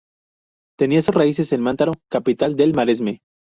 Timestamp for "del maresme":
2.55-3.21